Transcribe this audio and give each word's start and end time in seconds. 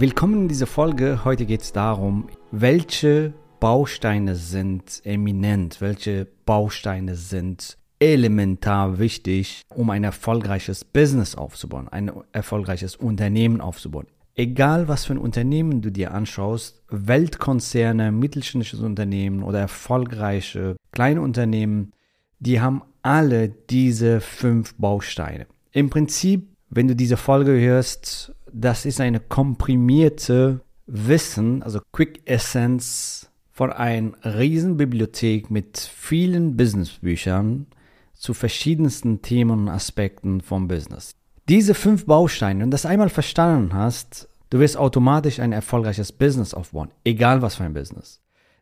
Willkommen 0.00 0.42
in 0.42 0.48
dieser 0.48 0.68
Folge. 0.68 1.24
Heute 1.24 1.44
geht 1.44 1.62
es 1.62 1.72
darum, 1.72 2.28
welche 2.52 3.34
Bausteine 3.58 4.36
sind 4.36 5.00
eminent, 5.02 5.80
welche 5.80 6.28
Bausteine 6.46 7.16
sind 7.16 7.76
elementar 7.98 9.00
wichtig, 9.00 9.62
um 9.74 9.90
ein 9.90 10.04
erfolgreiches 10.04 10.84
Business 10.84 11.34
aufzubauen, 11.34 11.88
ein 11.88 12.12
erfolgreiches 12.30 12.94
Unternehmen 12.94 13.60
aufzubauen. 13.60 14.06
Egal 14.36 14.86
was 14.86 15.04
für 15.04 15.14
ein 15.14 15.18
Unternehmen 15.18 15.82
du 15.82 15.90
dir 15.90 16.14
anschaust, 16.14 16.80
Weltkonzerne, 16.90 18.12
mittelständisches 18.12 18.78
Unternehmen 18.78 19.42
oder 19.42 19.58
erfolgreiche 19.58 20.76
kleine 20.92 21.22
Unternehmen, 21.22 21.92
die 22.38 22.60
haben 22.60 22.82
alle 23.02 23.48
diese 23.48 24.20
fünf 24.20 24.76
Bausteine. 24.76 25.48
Im 25.72 25.90
Prinzip, 25.90 26.46
wenn 26.70 26.86
du 26.86 26.94
diese 26.94 27.16
Folge 27.16 27.58
hörst, 27.58 28.32
das 28.52 28.84
ist 28.84 29.00
eine 29.00 29.20
komprimierte 29.20 30.60
Wissen, 30.86 31.62
also 31.62 31.80
Quick 31.92 32.22
Essence 32.24 33.30
von 33.52 33.72
einer 33.72 34.12
Riesenbibliothek 34.24 35.50
mit 35.50 35.78
vielen 35.78 36.56
Businessbüchern 36.56 37.66
zu 38.14 38.34
verschiedensten 38.34 39.22
Themen 39.22 39.60
und 39.62 39.68
Aspekten 39.68 40.40
vom 40.40 40.68
Business. 40.68 41.12
Diese 41.48 41.74
fünf 41.74 42.06
Bausteine, 42.06 42.60
wenn 42.60 42.70
du 42.70 42.74
das 42.74 42.86
einmal 42.86 43.08
verstanden 43.08 43.72
hast, 43.74 44.28
du 44.50 44.58
wirst 44.58 44.76
automatisch 44.76 45.40
ein 45.40 45.52
erfolgreiches 45.52 46.12
Business 46.12 46.54
aufbauen, 46.54 46.90
egal 47.04 47.42
was 47.42 47.56
für 47.56 47.64
ein 47.64 47.74
Business. 47.74 48.20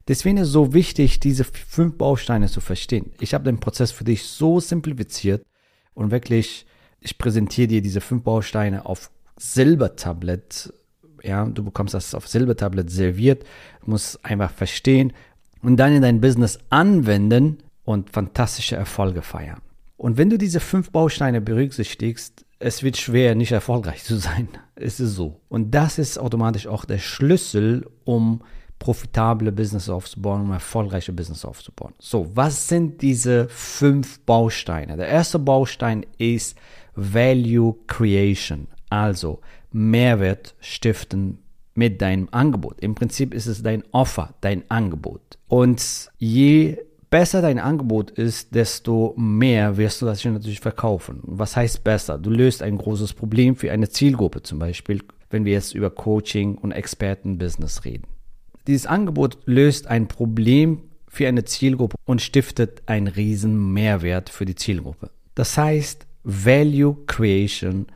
Deswegen 0.09 0.37
ist 0.37 0.48
es 0.48 0.53
so 0.53 0.73
wichtig, 0.73 1.19
diese 1.19 1.45
fünf 1.45 1.98
Bausteine 1.98 2.48
zu 2.48 2.61
verstehen. 2.61 3.12
Ich 3.19 3.34
habe 3.34 3.45
den 3.45 3.59
Prozess 3.59 3.91
für 3.91 4.05
dich 4.05 4.23
so 4.25 4.61
simplifiziert 4.61 5.45
und 5.95 6.11
wirklich, 6.11 6.67
ich 7.00 7.19
präsentiere 7.19 7.69
dir 7.69 7.83
diese 7.83 8.00
fünf 8.00 8.23
Bausteine 8.23 8.87
auf 8.87 9.11
Silbertablett 9.37 10.73
ja, 11.27 11.45
du 11.45 11.65
bekommst 11.65 11.95
das 11.95 12.15
auf 12.15 12.29
Silbertablett 12.29 12.91
serviert, 12.91 13.45
musst 13.84 14.25
einfach 14.25 14.51
verstehen 14.51 15.12
und 15.62 15.77
dann 15.77 15.93
in 15.93 16.03
dein 16.03 16.20
Business 16.20 16.59
anwenden 16.70 17.59
und 17.84 18.11
fantastische 18.11 18.77
Erfolge 18.77 19.23
feiern. 19.23 19.61
Und 19.97 20.19
wenn 20.19 20.31
du 20.31 20.39
diese 20.39 20.61
fünf 20.61 20.91
Bausteine 20.91 21.41
berücksichtigst, 21.41 22.45
es 22.59 22.83
wird 22.83 22.97
schwer, 22.97 23.34
nicht 23.34 23.53
erfolgreich 23.53 24.05
zu 24.05 24.17
sein. 24.17 24.48
Es 24.78 25.01
ist 25.01 25.15
so. 25.15 25.41
Und 25.48 25.71
das 25.71 25.98
ist 25.98 26.19
automatisch 26.19 26.66
auch 26.66 26.84
der 26.84 26.99
Schlüssel, 26.99 27.87
um 28.05 28.43
profitable 28.78 29.50
Business 29.50 29.88
aufzubauen, 29.88 30.43
um 30.43 30.53
erfolgreiche 30.53 31.15
Business 31.15 31.47
aufzubauen. 31.47 31.94
So, 31.99 32.31
was 32.34 32.69
sind 32.69 33.00
diese 33.00 33.49
fünf 33.49 34.21
Bausteine? 34.21 34.99
Der 34.99 35.09
erste 35.09 35.38
Baustein 35.38 36.05
ist 36.19 36.59
Value 36.94 37.75
Creation. 37.87 38.69
Also, 38.89 39.41
Mehrwert 39.73 40.55
stiften 40.61 41.39
mit 41.75 42.01
deinem 42.01 42.29
Angebot. 42.31 42.81
Im 42.81 42.95
Prinzip 42.95 43.35
ist 43.35 43.47
es 43.47 43.63
dein 43.63 43.85
Offer, 43.93 44.35
dein 44.41 44.63
Angebot. 44.71 45.39
Und 45.49 46.11
je 46.19 46.79
besser 47.11 47.43
dein 47.43 47.59
Angebot 47.59 48.11
ist, 48.11 48.55
desto 48.55 49.15
mehr 49.17 49.77
wirst 49.77 50.03
du 50.03 50.07
das 50.07 50.25
natürlich 50.25 50.61
verkaufen. 50.61 51.21
Was 51.23 51.57
heißt 51.57 51.85
besser? 51.85 52.19
Du 52.19 52.31
löst 52.31 52.63
ein 52.63 52.79
großes 52.79 53.15
Problem 53.15 53.57
für 53.57 53.71
eine 53.71 53.89
Zielgruppe 53.89 54.43
zum 54.43 54.59
Beispiel, 54.59 55.03
wenn 55.31 55.45
wir 55.45 55.53
jetzt 55.53 55.75
über 55.75 55.91
Coaching 55.91 56.57
und 56.57 56.73
Expertenbusiness 56.73 57.85
reden. 57.85 58.07
Dieses 58.67 58.87
Angebot 58.87 59.39
löst 59.45 59.87
ein 59.87 60.09
Problem 60.09 60.83
für 61.09 61.29
eine 61.29 61.45
Zielgruppe 61.45 61.97
und 62.05 62.21
stiftet 62.21 62.83
einen 62.87 63.07
riesen 63.07 63.73
Mehrwert 63.73 64.29
für 64.29 64.45
die 64.45 64.57
Zielgruppe. 64.57 65.11
Das 65.35 65.57
heißt, 65.57 66.07
Value 66.25 66.97
Creation 67.07 67.87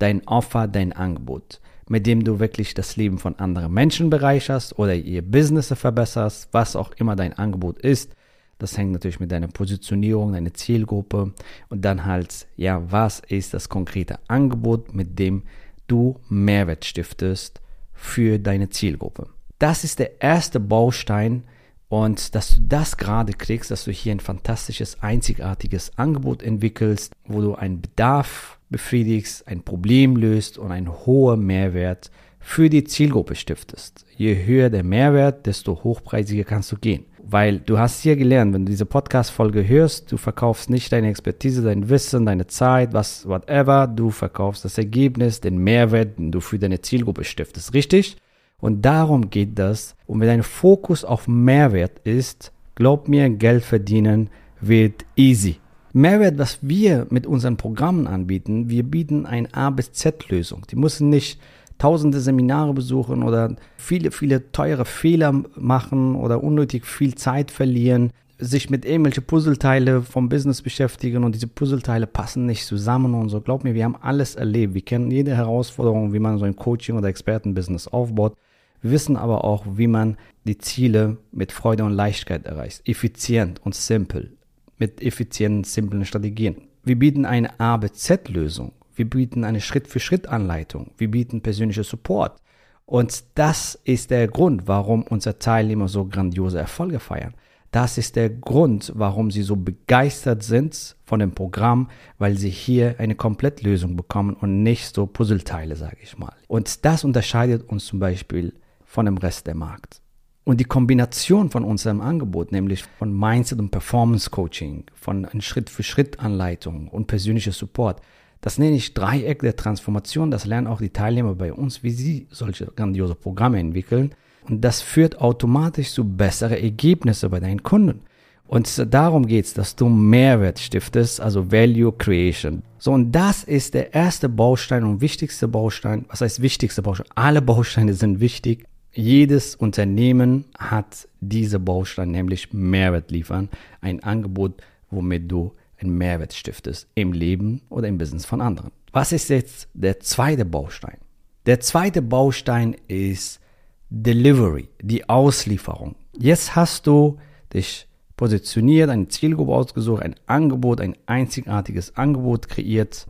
dein 0.00 0.26
Offer, 0.26 0.66
dein 0.66 0.92
Angebot, 0.92 1.60
mit 1.88 2.06
dem 2.06 2.24
du 2.24 2.40
wirklich 2.40 2.74
das 2.74 2.96
Leben 2.96 3.18
von 3.18 3.38
anderen 3.38 3.72
Menschen 3.72 4.10
bereicherst 4.10 4.78
oder 4.78 4.94
ihr 4.94 5.22
Business 5.22 5.72
verbesserst, 5.72 6.48
was 6.50 6.74
auch 6.74 6.90
immer 6.96 7.14
dein 7.14 7.34
Angebot 7.34 7.78
ist. 7.78 8.16
Das 8.58 8.76
hängt 8.76 8.92
natürlich 8.92 9.20
mit 9.20 9.32
deiner 9.32 9.48
Positionierung, 9.48 10.32
deiner 10.32 10.52
Zielgruppe 10.52 11.32
und 11.68 11.84
dann 11.84 12.04
halt, 12.04 12.46
ja, 12.56 12.82
was 12.90 13.20
ist 13.20 13.54
das 13.54 13.68
konkrete 13.68 14.18
Angebot, 14.28 14.94
mit 14.94 15.18
dem 15.18 15.44
du 15.86 16.16
Mehrwert 16.28 16.84
stiftest 16.84 17.60
für 17.92 18.38
deine 18.38 18.68
Zielgruppe. 18.68 19.28
Das 19.58 19.84
ist 19.84 19.98
der 19.98 20.22
erste 20.22 20.60
Baustein 20.60 21.44
und 21.90 22.36
dass 22.36 22.54
du 22.54 22.60
das 22.68 22.96
gerade 22.96 23.32
kriegst, 23.32 23.72
dass 23.72 23.84
du 23.84 23.90
hier 23.90 24.12
ein 24.12 24.20
fantastisches, 24.20 25.02
einzigartiges 25.02 25.90
Angebot 25.98 26.40
entwickelst, 26.40 27.12
wo 27.26 27.40
du 27.40 27.56
einen 27.56 27.82
Bedarf 27.82 28.60
befriedigst, 28.70 29.48
ein 29.48 29.62
Problem 29.62 30.14
löst 30.14 30.56
und 30.56 30.70
einen 30.70 30.88
hohen 31.04 31.44
Mehrwert 31.44 32.12
für 32.38 32.70
die 32.70 32.84
Zielgruppe 32.84 33.34
stiftest. 33.34 34.06
Je 34.16 34.46
höher 34.46 34.70
der 34.70 34.84
Mehrwert, 34.84 35.46
desto 35.46 35.82
hochpreisiger 35.82 36.44
kannst 36.44 36.70
du 36.70 36.76
gehen. 36.76 37.06
Weil 37.24 37.58
du 37.58 37.76
hast 37.76 38.02
hier 38.02 38.14
gelernt, 38.14 38.54
wenn 38.54 38.66
du 38.66 38.70
diese 38.70 38.86
Podcast-Folge 38.86 39.66
hörst, 39.66 40.12
du 40.12 40.16
verkaufst 40.16 40.70
nicht 40.70 40.92
deine 40.92 41.08
Expertise, 41.08 41.62
dein 41.62 41.88
Wissen, 41.88 42.24
deine 42.24 42.46
Zeit, 42.46 42.92
was, 42.92 43.26
whatever, 43.26 43.88
du 43.88 44.10
verkaufst 44.10 44.64
das 44.64 44.78
Ergebnis, 44.78 45.40
den 45.40 45.58
Mehrwert, 45.58 46.18
den 46.20 46.30
du 46.30 46.40
für 46.40 46.60
deine 46.60 46.82
Zielgruppe 46.82 47.24
stiftest, 47.24 47.74
richtig? 47.74 48.16
Und 48.60 48.82
darum 48.82 49.30
geht 49.30 49.58
das. 49.58 49.94
Und 50.06 50.20
wenn 50.20 50.28
dein 50.28 50.42
Fokus 50.42 51.04
auf 51.04 51.28
Mehrwert 51.28 52.00
ist, 52.04 52.52
glaub 52.74 53.08
mir, 53.08 53.28
Geld 53.30 53.64
verdienen 53.64 54.30
wird 54.60 55.04
easy. 55.16 55.56
Mehrwert, 55.92 56.38
was 56.38 56.58
wir 56.62 57.06
mit 57.10 57.26
unseren 57.26 57.56
Programmen 57.56 58.06
anbieten, 58.06 58.68
wir 58.68 58.84
bieten 58.84 59.26
eine 59.26 59.52
A 59.54 59.70
bis 59.70 59.92
Z-Lösung. 59.92 60.66
Die 60.70 60.76
müssen 60.76 61.08
nicht 61.08 61.40
tausende 61.78 62.20
Seminare 62.20 62.74
besuchen 62.74 63.22
oder 63.22 63.56
viele, 63.76 64.10
viele 64.12 64.52
teure 64.52 64.84
Fehler 64.84 65.42
machen 65.56 66.14
oder 66.14 66.44
unnötig 66.44 66.86
viel 66.86 67.14
Zeit 67.14 67.50
verlieren, 67.50 68.12
sich 68.38 68.70
mit 68.70 68.84
irgendwelchen 68.84 69.24
Puzzleteile 69.24 70.02
vom 70.02 70.28
Business 70.28 70.62
beschäftigen 70.62 71.24
und 71.24 71.34
diese 71.34 71.46
Puzzleteile 71.46 72.06
passen 72.06 72.46
nicht 72.46 72.66
zusammen 72.66 73.14
und 73.14 73.28
so. 73.30 73.40
Glaub 73.40 73.64
mir, 73.64 73.74
wir 73.74 73.84
haben 73.84 73.96
alles 74.00 74.34
erlebt. 74.34 74.74
Wir 74.74 74.82
kennen 74.82 75.10
jede 75.10 75.36
Herausforderung, 75.36 76.12
wie 76.12 76.18
man 76.18 76.38
so 76.38 76.44
ein 76.44 76.56
Coaching- 76.56 76.96
oder 76.96 77.08
Expertenbusiness 77.08 77.88
aufbaut. 77.88 78.34
Wir 78.82 78.92
wissen 78.92 79.16
aber 79.16 79.44
auch, 79.44 79.64
wie 79.66 79.86
man 79.86 80.16
die 80.44 80.58
Ziele 80.58 81.18
mit 81.32 81.52
Freude 81.52 81.84
und 81.84 81.92
Leichtigkeit 81.92 82.46
erreicht. 82.46 82.88
Effizient 82.88 83.60
und 83.64 83.74
simpel 83.74 84.36
mit 84.78 85.02
effizienten, 85.02 85.64
simplen 85.64 86.04
Strategien. 86.04 86.56
Wir 86.82 86.98
bieten 86.98 87.26
eine 87.26 87.60
A, 87.60 87.76
B, 87.76 87.90
Z-Lösung. 87.92 88.72
Wir 88.94 89.08
bieten 89.08 89.44
eine 89.44 89.60
Schritt-für-Schritt-Anleitung. 89.60 90.92
Wir 90.96 91.10
bieten 91.10 91.42
persönlichen 91.42 91.84
Support. 91.84 92.40
Und 92.86 93.22
das 93.34 93.78
ist 93.84 94.10
der 94.10 94.26
Grund, 94.26 94.66
warum 94.66 95.02
unsere 95.02 95.38
Teilnehmer 95.38 95.86
so 95.86 96.06
grandiose 96.06 96.58
Erfolge 96.58 96.98
feiern. 96.98 97.34
Das 97.70 97.98
ist 97.98 98.16
der 98.16 98.30
Grund, 98.30 98.92
warum 98.96 99.30
sie 99.30 99.42
so 99.42 99.54
begeistert 99.54 100.42
sind 100.42 100.96
von 101.04 101.20
dem 101.20 101.32
Programm, 101.32 101.88
weil 102.18 102.36
sie 102.36 102.50
hier 102.50 102.96
eine 102.98 103.14
Komplettlösung 103.14 103.94
bekommen 103.94 104.34
und 104.34 104.64
nicht 104.64 104.92
so 104.92 105.06
Puzzleteile, 105.06 105.76
sage 105.76 105.98
ich 106.02 106.18
mal. 106.18 106.34
Und 106.48 106.84
das 106.84 107.04
unterscheidet 107.04 107.68
uns 107.68 107.86
zum 107.86 108.00
Beispiel 108.00 108.54
von 108.90 109.06
dem 109.06 109.18
Rest 109.18 109.46
der 109.46 109.54
Markt. 109.54 110.02
Und 110.42 110.58
die 110.58 110.64
Kombination 110.64 111.48
von 111.48 111.62
unserem 111.62 112.00
Angebot, 112.00 112.50
nämlich 112.50 112.82
von 112.98 113.16
Mindset 113.16 113.60
und 113.60 113.70
Performance 113.70 114.30
Coaching, 114.30 114.84
von 114.94 115.28
Schritt-für-Schritt-Anleitung 115.38 116.88
und 116.88 117.06
persönlicher 117.06 117.52
Support, 117.52 118.00
das 118.40 118.58
nenne 118.58 118.74
ich 118.74 118.92
Dreieck 118.94 119.42
der 119.42 119.54
Transformation. 119.54 120.32
Das 120.32 120.44
lernen 120.44 120.66
auch 120.66 120.80
die 120.80 120.90
Teilnehmer 120.90 121.36
bei 121.36 121.52
uns, 121.52 121.84
wie 121.84 121.90
sie 121.90 122.26
solche 122.30 122.66
grandiose 122.66 123.14
Programme 123.14 123.60
entwickeln. 123.60 124.12
Und 124.48 124.62
das 124.62 124.80
führt 124.82 125.20
automatisch 125.20 125.92
zu 125.92 126.04
besseren 126.04 126.58
Ergebnissen 126.58 127.30
bei 127.30 127.38
deinen 127.38 127.62
Kunden. 127.62 128.00
Und 128.48 128.92
darum 128.92 129.26
geht 129.26 129.44
es, 129.44 129.54
dass 129.54 129.76
du 129.76 129.88
Mehrwert 129.88 130.58
stiftest, 130.58 131.20
also 131.20 131.52
Value 131.52 131.92
Creation. 131.92 132.62
So, 132.78 132.90
und 132.92 133.12
das 133.12 133.44
ist 133.44 133.74
der 133.74 133.94
erste 133.94 134.28
Baustein 134.28 134.82
und 134.82 135.00
wichtigste 135.00 135.46
Baustein. 135.46 136.06
Was 136.08 136.22
heißt 136.22 136.42
wichtigste 136.42 136.82
Baustein? 136.82 137.06
Alle 137.14 137.40
Bausteine 137.40 137.94
sind 137.94 138.18
wichtig. 138.18 138.66
Jedes 138.92 139.54
Unternehmen 139.54 140.46
hat 140.58 141.08
diese 141.20 141.60
Bausteine, 141.60 142.10
nämlich 142.10 142.52
Mehrwert 142.52 143.10
liefern. 143.10 143.48
Ein 143.80 144.02
Angebot, 144.02 144.62
womit 144.90 145.30
du 145.30 145.52
einen 145.78 145.96
Mehrwert 145.96 146.32
stiftest 146.32 146.88
im 146.94 147.12
Leben 147.12 147.62
oder 147.68 147.88
im 147.88 147.98
Business 147.98 148.26
von 148.26 148.40
anderen. 148.40 148.72
Was 148.92 149.12
ist 149.12 149.30
jetzt 149.30 149.68
der 149.74 150.00
zweite 150.00 150.44
Baustein? 150.44 150.98
Der 151.46 151.60
zweite 151.60 152.02
Baustein 152.02 152.76
ist 152.88 153.40
Delivery, 153.88 154.68
die 154.82 155.08
Auslieferung. 155.08 155.94
Jetzt 156.18 156.56
hast 156.56 156.86
du 156.86 157.18
dich 157.54 157.86
positioniert, 158.16 158.90
eine 158.90 159.08
Zielgruppe 159.08 159.52
ausgesucht, 159.52 160.02
ein 160.02 160.16
Angebot, 160.26 160.80
ein 160.80 160.96
einzigartiges 161.06 161.96
Angebot 161.96 162.48
kreiert, 162.48 163.06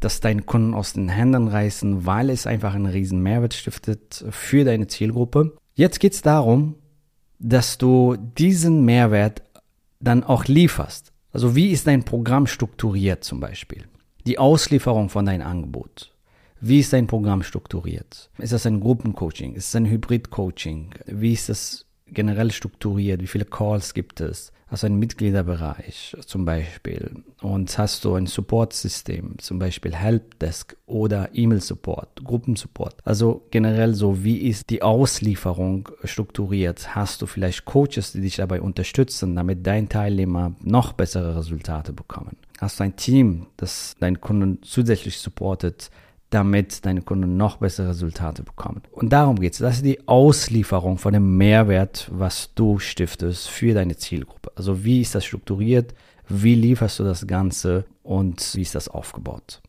das 0.00 0.20
deinen 0.20 0.46
Kunden 0.46 0.74
aus 0.74 0.94
den 0.94 1.08
Händen 1.08 1.48
reißen, 1.48 2.06
weil 2.06 2.30
es 2.30 2.46
einfach 2.46 2.74
einen 2.74 2.86
riesen 2.86 3.22
Mehrwert 3.22 3.54
stiftet 3.54 4.24
für 4.30 4.64
deine 4.64 4.86
Zielgruppe. 4.86 5.56
Jetzt 5.74 6.00
geht 6.00 6.14
es 6.14 6.22
darum, 6.22 6.74
dass 7.38 7.78
du 7.78 8.16
diesen 8.16 8.84
Mehrwert 8.84 9.42
dann 10.00 10.24
auch 10.24 10.46
lieferst. 10.46 11.12
Also 11.32 11.54
wie 11.54 11.70
ist 11.70 11.86
dein 11.86 12.04
Programm 12.04 12.46
strukturiert 12.46 13.24
zum 13.24 13.40
Beispiel? 13.40 13.84
Die 14.26 14.38
Auslieferung 14.38 15.08
von 15.08 15.26
deinem 15.26 15.46
Angebot. 15.46 16.14
Wie 16.60 16.80
ist 16.80 16.92
dein 16.92 17.06
Programm 17.06 17.42
strukturiert? 17.42 18.30
Ist 18.38 18.52
das 18.52 18.66
ein 18.66 18.80
Gruppencoaching? 18.80 19.54
Ist 19.54 19.68
es 19.68 19.76
ein 19.76 19.86
Hybrid-Coaching? 19.86 20.90
Wie 21.06 21.32
ist 21.32 21.48
das 21.48 21.86
generell 22.06 22.50
strukturiert? 22.50 23.22
Wie 23.22 23.26
viele 23.26 23.46
Calls 23.46 23.94
gibt 23.94 24.20
es? 24.20 24.52
Hast 24.70 24.84
du 24.84 24.86
einen 24.86 25.00
Mitgliederbereich 25.00 26.16
zum 26.24 26.44
Beispiel 26.44 27.24
und 27.42 27.76
hast 27.76 28.04
du 28.04 28.14
ein 28.14 28.26
Support-System, 28.26 29.36
zum 29.38 29.58
Beispiel 29.58 29.92
Helpdesk 29.92 30.76
oder 30.86 31.30
E-Mail-Support, 31.32 32.22
Gruppensupport. 32.22 32.94
Also 33.04 33.42
generell 33.50 33.94
so, 33.94 34.22
wie 34.22 34.36
ist 34.36 34.70
die 34.70 34.82
Auslieferung 34.82 35.88
strukturiert? 36.04 36.94
Hast 36.94 37.20
du 37.20 37.26
vielleicht 37.26 37.64
Coaches, 37.64 38.12
die 38.12 38.20
dich 38.20 38.36
dabei 38.36 38.60
unterstützen, 38.60 39.34
damit 39.34 39.66
dein 39.66 39.88
Teilnehmer 39.88 40.54
noch 40.62 40.92
bessere 40.92 41.36
Resultate 41.36 41.92
bekommen? 41.92 42.36
Hast 42.60 42.78
du 42.78 42.84
ein 42.84 42.94
Team, 42.94 43.46
das 43.56 43.96
deinen 43.98 44.20
Kunden 44.20 44.62
zusätzlich 44.62 45.18
supportet? 45.18 45.90
Damit 46.30 46.86
deine 46.86 47.02
Kunden 47.02 47.36
noch 47.36 47.56
bessere 47.58 47.90
Resultate 47.90 48.42
bekommen. 48.42 48.82
Und 48.92 49.12
darum 49.12 49.38
geht 49.38 49.52
es. 49.52 49.58
Das 49.58 49.76
ist 49.76 49.84
die 49.84 50.06
Auslieferung 50.08 50.96
von 50.98 51.12
dem 51.12 51.36
Mehrwert, 51.36 52.08
was 52.12 52.54
du 52.54 52.78
stiftest 52.78 53.48
für 53.48 53.74
deine 53.74 53.96
Zielgruppe. 53.96 54.52
Also 54.54 54.84
wie 54.84 55.00
ist 55.00 55.14
das 55.14 55.24
strukturiert? 55.24 55.94
Wie 56.28 56.54
lieferst 56.54 57.00
du 57.00 57.04
das 57.04 57.26
Ganze 57.26 57.84
und 58.04 58.54
wie 58.54 58.62
ist 58.62 58.76
das 58.76 58.88
aufgebaut? 58.88 59.60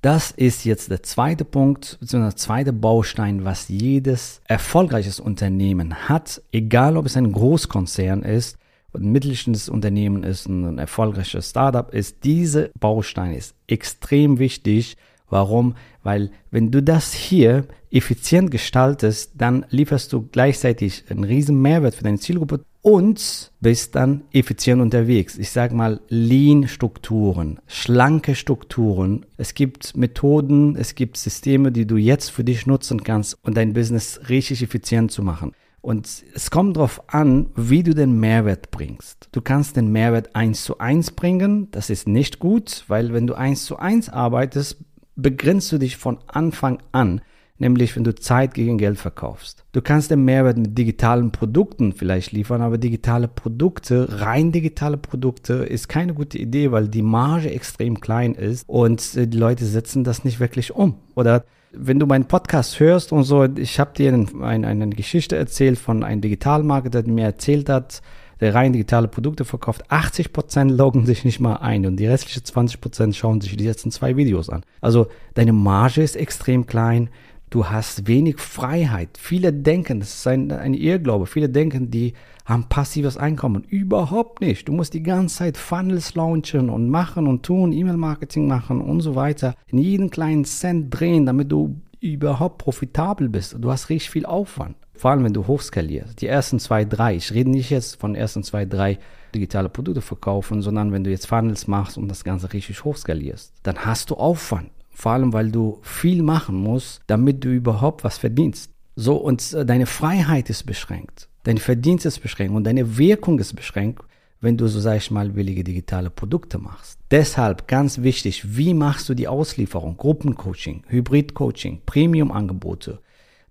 Das 0.00 0.30
ist 0.30 0.64
jetzt 0.64 0.90
der 0.90 1.02
zweite 1.02 1.44
Punkt, 1.44 1.96
beziehungsweise 1.98 2.34
der 2.34 2.36
zweite 2.36 2.72
Baustein, 2.72 3.44
was 3.44 3.68
jedes 3.68 4.42
erfolgreiches 4.44 5.18
Unternehmen 5.18 6.08
hat, 6.08 6.42
egal 6.52 6.96
ob 6.96 7.06
es 7.06 7.16
ein 7.16 7.32
Großkonzern 7.32 8.22
ist, 8.22 8.58
ein 8.94 9.10
mittelständisches 9.10 9.68
Unternehmen 9.68 10.22
ist, 10.22 10.46
ein 10.46 10.78
erfolgreiches 10.78 11.50
Startup 11.50 11.92
ist. 11.92 12.22
Diese 12.22 12.70
Baustein 12.78 13.34
ist 13.34 13.54
extrem 13.66 14.38
wichtig, 14.38 14.96
Warum? 15.28 15.74
Weil 16.02 16.30
wenn 16.50 16.70
du 16.70 16.82
das 16.82 17.12
hier 17.12 17.66
effizient 17.90 18.50
gestaltest, 18.50 19.32
dann 19.36 19.64
lieferst 19.70 20.12
du 20.12 20.28
gleichzeitig 20.30 21.04
einen 21.08 21.24
riesen 21.24 21.62
Mehrwert 21.62 21.94
für 21.94 22.04
deine 22.04 22.18
Zielgruppe 22.18 22.64
und 22.82 23.50
bist 23.60 23.94
dann 23.94 24.24
effizient 24.32 24.82
unterwegs. 24.82 25.38
Ich 25.38 25.50
sage 25.50 25.74
mal 25.74 26.00
Lean-Strukturen, 26.08 27.60
schlanke 27.66 28.34
Strukturen. 28.34 29.24
Es 29.38 29.54
gibt 29.54 29.96
Methoden, 29.96 30.76
es 30.76 30.94
gibt 30.94 31.16
Systeme, 31.16 31.72
die 31.72 31.86
du 31.86 31.96
jetzt 31.96 32.30
für 32.30 32.44
dich 32.44 32.66
nutzen 32.66 33.02
kannst, 33.02 33.38
um 33.42 33.54
dein 33.54 33.72
Business 33.72 34.20
richtig 34.28 34.62
effizient 34.62 35.12
zu 35.12 35.22
machen. 35.22 35.52
Und 35.80 36.24
es 36.34 36.50
kommt 36.50 36.76
darauf 36.76 37.02
an, 37.08 37.50
wie 37.56 37.82
du 37.82 37.94
den 37.94 38.18
Mehrwert 38.18 38.70
bringst. 38.70 39.28
Du 39.32 39.40
kannst 39.40 39.76
den 39.76 39.92
Mehrwert 39.92 40.34
eins 40.34 40.64
zu 40.64 40.78
eins 40.78 41.10
bringen. 41.10 41.70
Das 41.70 41.90
ist 41.90 42.08
nicht 42.08 42.38
gut, 42.38 42.84
weil 42.88 43.12
wenn 43.12 43.26
du 43.26 43.34
eins 43.34 43.66
zu 43.66 43.76
eins 43.78 44.08
arbeitest, 44.08 44.78
begrenzt 45.16 45.70
du 45.72 45.78
dich 45.78 45.96
von 45.96 46.18
Anfang 46.26 46.78
an, 46.92 47.20
nämlich 47.58 47.94
wenn 47.96 48.04
du 48.04 48.14
Zeit 48.14 48.54
gegen 48.54 48.78
Geld 48.78 48.98
verkaufst. 48.98 49.64
Du 49.72 49.80
kannst 49.80 50.10
den 50.10 50.24
Mehrwert 50.24 50.56
mit 50.56 50.76
digitalen 50.76 51.30
Produkten 51.30 51.92
vielleicht 51.92 52.32
liefern, 52.32 52.62
aber 52.62 52.78
digitale 52.78 53.28
Produkte, 53.28 54.20
rein 54.20 54.52
digitale 54.52 54.96
Produkte, 54.96 55.54
ist 55.54 55.88
keine 55.88 56.14
gute 56.14 56.38
Idee, 56.38 56.72
weil 56.72 56.88
die 56.88 57.02
Marge 57.02 57.50
extrem 57.50 58.00
klein 58.00 58.34
ist 58.34 58.68
und 58.68 59.16
äh, 59.16 59.26
die 59.26 59.38
Leute 59.38 59.64
setzen 59.64 60.04
das 60.04 60.24
nicht 60.24 60.40
wirklich 60.40 60.74
um. 60.74 60.96
Oder 61.14 61.44
wenn 61.76 61.98
du 61.98 62.06
meinen 62.06 62.26
Podcast 62.26 62.78
hörst 62.80 63.12
und 63.12 63.24
so, 63.24 63.44
ich 63.44 63.80
habe 63.80 63.92
dir 63.96 64.12
eine, 64.12 64.66
eine 64.66 64.88
Geschichte 64.90 65.36
erzählt 65.36 65.78
von 65.78 66.04
einem 66.04 66.20
Digitalmarketer, 66.20 67.02
der 67.02 67.12
mir 67.12 67.24
erzählt 67.24 67.68
hat, 67.68 68.00
der 68.44 68.54
rein 68.54 68.74
digitale 68.74 69.08
Produkte 69.08 69.46
verkauft, 69.46 69.90
80% 69.90 70.70
loggen 70.70 71.06
sich 71.06 71.24
nicht 71.24 71.40
mal 71.40 71.56
ein 71.56 71.86
und 71.86 71.96
die 71.96 72.06
restlichen 72.06 72.42
20% 72.42 73.14
schauen 73.14 73.40
sich 73.40 73.56
die 73.56 73.66
letzten 73.66 73.90
zwei 73.90 74.18
Videos 74.18 74.50
an. 74.50 74.64
Also 74.82 75.06
deine 75.32 75.54
Marge 75.54 76.02
ist 76.02 76.14
extrem 76.14 76.66
klein, 76.66 77.08
du 77.48 77.70
hast 77.70 78.06
wenig 78.06 78.38
Freiheit. 78.38 79.16
Viele 79.18 79.50
denken, 79.50 80.00
das 80.00 80.14
ist 80.14 80.26
ein, 80.26 80.52
ein 80.52 80.74
Irrglaube, 80.74 81.24
viele 81.24 81.48
denken, 81.48 81.90
die 81.90 82.12
haben 82.44 82.68
passives 82.68 83.16
Einkommen. 83.16 83.64
Überhaupt 83.64 84.42
nicht. 84.42 84.68
Du 84.68 84.72
musst 84.72 84.92
die 84.92 85.02
ganze 85.02 85.36
Zeit 85.36 85.56
Funnels 85.56 86.14
launchen 86.14 86.68
und 86.68 86.90
machen 86.90 87.26
und 87.26 87.44
tun, 87.44 87.72
E-Mail-Marketing 87.72 88.46
machen 88.46 88.82
und 88.82 89.00
so 89.00 89.14
weiter. 89.14 89.54
In 89.68 89.78
jeden 89.78 90.10
kleinen 90.10 90.44
Cent 90.44 90.90
drehen, 90.90 91.24
damit 91.24 91.50
du 91.50 91.80
überhaupt 92.00 92.58
profitabel 92.58 93.30
bist. 93.30 93.56
Du 93.58 93.70
hast 93.70 93.88
richtig 93.88 94.10
viel 94.10 94.26
Aufwand. 94.26 94.76
Vor 94.96 95.10
allem, 95.10 95.24
wenn 95.24 95.32
du 95.32 95.46
hochskalierst. 95.46 96.20
Die 96.20 96.26
ersten 96.26 96.58
zwei, 96.58 96.84
drei. 96.84 97.16
Ich 97.16 97.32
rede 97.32 97.50
nicht 97.50 97.70
jetzt 97.70 98.00
von 98.00 98.14
ersten 98.14 98.42
zwei, 98.42 98.64
drei 98.64 98.98
digitale 99.34 99.68
Produkte 99.68 100.00
verkaufen, 100.00 100.62
sondern 100.62 100.92
wenn 100.92 101.04
du 101.04 101.10
jetzt 101.10 101.26
Funnels 101.26 101.66
machst 101.66 101.98
und 101.98 102.08
das 102.08 102.24
Ganze 102.24 102.52
richtig 102.52 102.84
hochskalierst, 102.84 103.52
dann 103.62 103.78
hast 103.78 104.10
du 104.10 104.14
Aufwand. 104.14 104.70
Vor 104.90 105.12
allem, 105.12 105.32
weil 105.32 105.50
du 105.50 105.80
viel 105.82 106.22
machen 106.22 106.56
musst, 106.56 107.02
damit 107.08 107.44
du 107.44 107.48
überhaupt 107.48 108.04
was 108.04 108.16
verdienst. 108.16 108.70
So, 108.94 109.16
und 109.16 109.52
äh, 109.52 109.66
deine 109.66 109.86
Freiheit 109.86 110.48
ist 110.50 110.64
beschränkt. 110.64 111.28
Dein 111.42 111.58
Verdienst 111.58 112.06
ist 112.06 112.20
beschränkt 112.20 112.54
und 112.54 112.64
deine 112.64 112.96
Wirkung 112.96 113.38
ist 113.40 113.54
beschränkt, 113.54 114.04
wenn 114.40 114.56
du, 114.56 114.68
so 114.68 114.78
sag 114.78 114.98
ich 114.98 115.10
mal, 115.10 115.30
billige 115.30 115.64
digitale 115.64 116.10
Produkte 116.10 116.58
machst. 116.58 116.98
Deshalb 117.10 117.66
ganz 117.66 118.02
wichtig, 118.02 118.56
wie 118.56 118.74
machst 118.74 119.08
du 119.08 119.14
die 119.14 119.26
Auslieferung? 119.26 119.96
Gruppencoaching, 119.96 120.84
Hybridcoaching, 120.86 121.80
Premium-Angebote, 121.86 123.00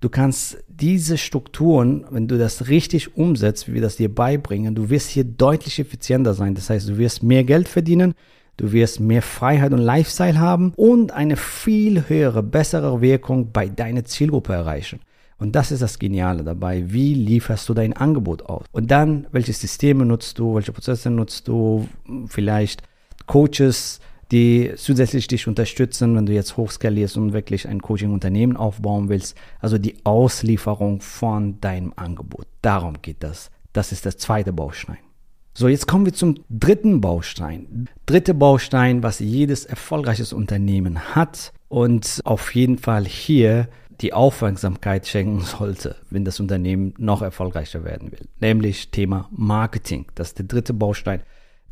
Du 0.03 0.09
kannst 0.09 0.57
diese 0.67 1.17
Strukturen, 1.17 2.03
wenn 2.09 2.27
du 2.27 2.37
das 2.37 2.67
richtig 2.67 3.15
umsetzt, 3.15 3.69
wie 3.69 3.75
wir 3.75 3.81
das 3.81 3.95
dir 3.95 4.13
beibringen, 4.13 4.75
du 4.75 4.89
wirst 4.89 5.09
hier 5.11 5.23
deutlich 5.23 5.79
effizienter 5.79 6.33
sein. 6.33 6.55
Das 6.55 6.69
heißt, 6.69 6.89
du 6.89 6.97
wirst 6.97 7.23
mehr 7.23 7.45
Geld 7.45 7.69
verdienen, 7.69 8.13
du 8.57 8.73
wirst 8.73 8.99
mehr 8.99 9.21
Freiheit 9.21 9.71
und 9.71 9.79
Lifestyle 9.79 10.37
haben 10.37 10.73
und 10.75 11.13
eine 11.13 11.37
viel 11.37 12.09
höhere, 12.09 12.43
bessere 12.43 12.99
Wirkung 12.99 13.53
bei 13.53 13.69
deiner 13.69 14.03
Zielgruppe 14.03 14.51
erreichen. 14.51 14.99
Und 15.37 15.55
das 15.55 15.71
ist 15.71 15.81
das 15.81 15.99
Geniale 15.99 16.43
dabei. 16.43 16.83
Wie 16.91 17.13
lieferst 17.13 17.69
du 17.69 17.73
dein 17.73 17.93
Angebot 17.93 18.41
aus? 18.41 18.65
Und 18.73 18.91
dann, 18.91 19.27
welche 19.31 19.53
Systeme 19.53 20.03
nutzt 20.03 20.37
du, 20.37 20.55
welche 20.55 20.73
Prozesse 20.73 21.11
nutzt 21.11 21.47
du, 21.47 21.87
vielleicht 22.27 22.83
Coaches, 23.25 24.01
die 24.31 24.73
zusätzlich 24.75 25.27
dich 25.27 25.47
unterstützen, 25.47 26.15
wenn 26.15 26.25
du 26.25 26.33
jetzt 26.33 26.57
hochskalierst 26.57 27.17
und 27.17 27.33
wirklich 27.33 27.67
ein 27.67 27.81
Coaching-Unternehmen 27.81 28.57
aufbauen 28.57 29.09
willst. 29.09 29.37
Also 29.59 29.77
die 29.77 29.97
Auslieferung 30.05 31.01
von 31.01 31.59
deinem 31.61 31.93
Angebot. 31.95 32.47
Darum 32.61 33.01
geht 33.01 33.23
das. 33.23 33.51
Das 33.73 33.91
ist 33.91 34.05
der 34.05 34.17
zweite 34.17 34.53
Baustein. 34.53 34.97
So, 35.55 35.67
jetzt 35.67 35.87
kommen 35.87 36.05
wir 36.05 36.13
zum 36.13 36.39
dritten 36.49 36.99
Baustein. 36.99 37.87
Dritte 38.07 38.33
Baustein, 38.33 39.03
was 39.03 39.19
jedes 39.19 39.65
erfolgreiches 39.65 40.33
Unternehmen 40.33 41.15
hat 41.15 41.53
und 41.69 42.21
auf 42.23 42.55
jeden 42.55 42.79
Fall 42.79 43.05
hier 43.05 43.67
die 44.01 44.13
Aufmerksamkeit 44.13 45.07
schenken 45.07 45.41
sollte, 45.41 45.97
wenn 46.09 46.25
das 46.25 46.39
Unternehmen 46.39 46.95
noch 46.97 47.21
erfolgreicher 47.21 47.83
werden 47.83 48.11
will. 48.11 48.27
Nämlich 48.39 48.89
Thema 48.89 49.29
Marketing. 49.31 50.07
Das 50.15 50.29
ist 50.29 50.39
der 50.39 50.45
dritte 50.45 50.73
Baustein. 50.73 51.21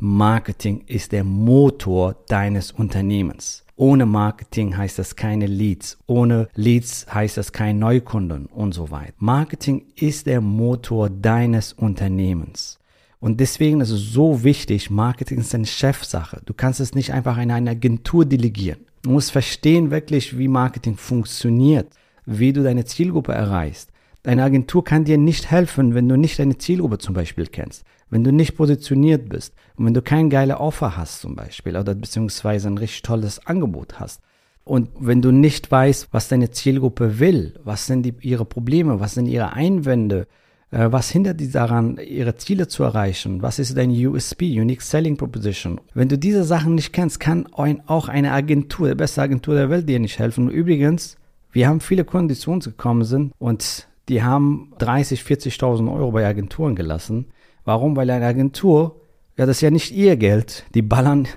Marketing 0.04 0.84
ist 0.88 1.12
der 1.12 1.24
Motor 1.24 2.16
deines 2.28 2.72
Unternehmens. 2.72 3.64
Ohne 3.76 4.08
Marketing 4.08 4.76
heißt 4.76 4.98
das 4.98 5.16
keine 5.16 5.46
Leads. 5.46 6.00
Ohne 6.08 6.48
Leads 6.56 7.06
heißt 7.14 7.38
das 7.38 7.52
kein 7.52 7.78
Neukunden 7.78 8.48
und 8.48 8.74
so 8.74 8.90
weiter. 8.90 9.14
Marketing 9.20 9.84
ist 9.96 10.26
der 10.26 10.42
Motor 10.42 11.12
deines 11.12 11.74
Unternehmens. 11.74 12.80
Und 13.20 13.40
deswegen 13.40 13.80
ist 13.80 13.92
es 13.92 14.12
so 14.12 14.44
wichtig, 14.44 14.90
Marketing 14.90 15.38
ist 15.38 15.54
eine 15.54 15.68
Chefsache. 15.68 16.42
Du 16.46 16.56
kannst 16.56 16.80
es 16.80 16.96
nicht 16.96 17.14
einfach 17.14 17.38
in 17.38 17.52
eine 17.52 17.70
Agentur 17.70 18.26
delegieren. 18.26 18.80
Du 19.04 19.12
musst 19.12 19.32
verstehen 19.32 19.92
wirklich, 19.92 20.36
wie 20.36 20.48
Marketing 20.48 20.98
funktioniert, 20.98 21.94
wie 22.26 22.54
du 22.54 22.64
deine 22.64 22.86
Zielgruppe 22.86 23.34
erreichst. 23.34 23.92
Deine 24.24 24.44
Agentur 24.44 24.84
kann 24.84 25.06
dir 25.06 25.20
nicht 25.20 25.50
helfen, 25.52 25.94
wenn 25.94 26.10
du 26.10 26.16
nicht 26.16 26.40
deine 26.40 26.58
Zielgruppe 26.58 26.98
zum 26.98 27.14
Beispiel 27.14 27.46
kennst. 27.46 27.84
Wenn 28.12 28.24
du 28.24 28.32
nicht 28.32 28.56
positioniert 28.56 29.28
bist 29.30 29.56
und 29.76 29.88
wenn 29.88 29.96
du 29.96 30.04
kein 30.04 30.30
geile 30.30 30.60
Offer 30.60 30.96
hast 30.96 31.22
zum 31.22 31.36
Beispiel 31.36 31.76
oder 31.76 31.96
beziehungsweise 31.96 32.68
ein 32.68 32.78
richtig 32.78 33.02
tolles 33.02 33.46
Angebot 33.48 34.00
hast 34.00 34.22
und 34.64 34.90
wenn 35.00 35.22
du 35.22 35.32
nicht 35.32 35.72
weißt, 35.72 36.10
was 36.12 36.28
deine 36.28 36.52
Zielgruppe 36.52 37.20
will, 37.20 37.60
was 37.64 37.88
sind 37.88 38.04
die, 38.04 38.14
ihre 38.22 38.46
Probleme, 38.46 39.00
was 39.00 39.16
sind 39.16 39.26
ihre 39.26 39.54
Einwände, 39.54 40.28
äh, 40.72 40.92
was 40.92 41.10
hindert 41.10 41.40
die 41.40 41.50
daran, 41.50 41.98
ihre 41.98 42.36
Ziele 42.36 42.68
zu 42.68 42.84
erreichen? 42.84 43.42
Was 43.42 43.60
ist 43.60 43.76
dein 43.76 43.92
USP, 43.92 44.60
Unique 44.60 44.82
Selling 44.82 45.18
Proposition? 45.18 45.82
Wenn 45.94 46.10
du 46.10 46.18
diese 46.18 46.44
Sachen 46.44 46.76
nicht 46.76 46.94
kennst, 46.94 47.20
kann 47.20 47.48
auch 47.54 48.08
eine 48.08 48.32
Agentur, 48.32 48.90
die 48.90 48.96
beste 48.96 49.22
Agentur 49.22 49.56
der 49.56 49.70
Welt, 49.70 49.90
dir 49.90 50.00
nicht 50.00 50.20
helfen. 50.20 50.50
Übrigens, 50.50 51.18
wir 51.52 51.68
haben 51.68 51.80
viele 51.80 52.06
Kunden, 52.06 52.30
die 52.30 52.36
zu 52.36 52.52
uns 52.52 52.66
gekommen 52.66 53.04
sind 53.04 53.34
und 53.40 53.88
die 54.10 54.24
haben 54.24 54.74
30, 54.80 55.22
40.000 55.22 55.94
Euro 55.94 56.12
bei 56.12 56.26
Agenturen 56.26 56.76
gelassen. 56.76 57.28
Warum? 57.66 57.96
Weil 57.96 58.10
eine 58.10 58.26
Agentur, 58.26 59.02
ja, 59.38 59.46
das 59.46 59.58
ist 59.58 59.62
ja 59.62 59.72
nicht 59.72 59.92
ihr 59.92 60.18
Geld. 60.18 60.66
Die 60.74 60.82
ballern 60.82 61.28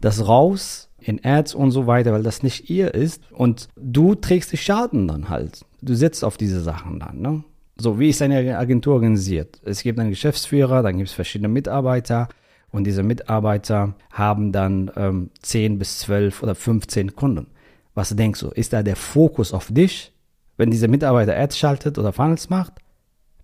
das 0.00 0.26
raus 0.26 0.88
in 1.00 1.24
Ads 1.24 1.54
und 1.54 1.70
so 1.70 1.86
weiter, 1.86 2.12
weil 2.12 2.22
das 2.22 2.42
nicht 2.42 2.70
ihr 2.70 2.94
ist. 2.94 3.22
Und 3.32 3.68
du 3.76 4.14
trägst 4.14 4.52
die 4.52 4.56
Schaden 4.56 5.08
dann 5.08 5.28
halt. 5.28 5.64
Du 5.80 5.94
sitzt 5.94 6.24
auf 6.24 6.36
diese 6.36 6.60
Sachen 6.60 7.00
dann, 7.00 7.20
ne? 7.20 7.44
So, 7.78 7.98
wie 7.98 8.10
ist 8.10 8.22
eine 8.22 8.58
Agentur 8.58 8.94
organisiert? 8.94 9.60
Es 9.64 9.82
gibt 9.82 9.98
einen 9.98 10.10
Geschäftsführer, 10.10 10.82
dann 10.82 10.98
gibt 10.98 11.08
es 11.08 11.14
verschiedene 11.14 11.48
Mitarbeiter 11.48 12.28
und 12.70 12.84
diese 12.84 13.02
Mitarbeiter 13.02 13.94
haben 14.10 14.52
dann 14.52 14.90
ähm, 14.94 15.30
10 15.40 15.78
bis 15.78 15.98
12 16.00 16.42
oder 16.42 16.54
15 16.54 17.16
Kunden. 17.16 17.48
Was 17.94 18.10
denkst 18.10 18.40
du? 18.40 18.48
Ist 18.48 18.72
da 18.72 18.82
der 18.82 18.96
Fokus 18.96 19.52
auf 19.52 19.68
dich, 19.70 20.12
wenn 20.56 20.70
dieser 20.70 20.88
Mitarbeiter 20.88 21.36
Ads 21.36 21.58
schaltet 21.58 21.98
oder 21.98 22.12
Funnels 22.12 22.50
macht? 22.50 22.74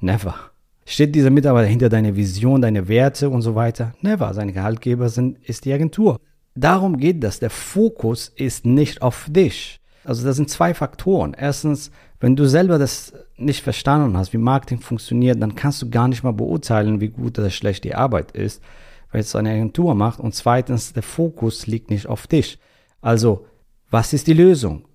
Never. 0.00 0.34
Steht 0.90 1.14
dieser 1.14 1.28
Mitarbeiter 1.28 1.68
hinter 1.68 1.90
deiner 1.90 2.16
Vision, 2.16 2.62
deine 2.62 2.88
Werte 2.88 3.28
und 3.28 3.42
so 3.42 3.54
weiter? 3.54 3.92
Never. 4.00 4.32
Seine 4.32 4.54
Gehaltgeber 4.54 5.10
sind, 5.10 5.36
ist 5.44 5.66
die 5.66 5.72
Agentur. 5.74 6.18
Darum 6.54 6.96
geht 6.96 7.22
das. 7.22 7.40
Der 7.40 7.50
Fokus 7.50 8.32
ist 8.34 8.64
nicht 8.64 9.02
auf 9.02 9.26
dich. 9.28 9.80
Also 10.02 10.26
das 10.26 10.36
sind 10.36 10.48
zwei 10.48 10.72
Faktoren. 10.72 11.36
Erstens, 11.38 11.90
wenn 12.20 12.36
du 12.36 12.46
selber 12.46 12.78
das 12.78 13.12
nicht 13.36 13.62
verstanden 13.62 14.16
hast, 14.16 14.32
wie 14.32 14.38
Marketing 14.38 14.80
funktioniert, 14.80 15.42
dann 15.42 15.54
kannst 15.54 15.82
du 15.82 15.90
gar 15.90 16.08
nicht 16.08 16.22
mal 16.22 16.32
beurteilen, 16.32 17.02
wie 17.02 17.08
gut 17.08 17.38
oder 17.38 17.50
schlecht 17.50 17.84
die 17.84 17.94
Arbeit 17.94 18.32
ist, 18.32 18.62
weil 19.12 19.20
es 19.20 19.36
eine 19.36 19.50
Agentur 19.50 19.94
macht. 19.94 20.20
Und 20.20 20.34
zweitens, 20.34 20.94
der 20.94 21.02
Fokus 21.02 21.66
liegt 21.66 21.90
nicht 21.90 22.06
auf 22.06 22.26
dich. 22.26 22.58
Also, 23.02 23.44
was 23.90 24.14
ist 24.14 24.26
die 24.26 24.32
Lösung? 24.32 24.86